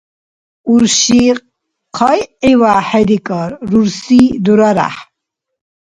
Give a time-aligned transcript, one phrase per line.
[0.73, 1.21] Урши
[1.95, 5.01] хъайгӀивяхӀ хӀерикӀар, рурси— дураряхӀ.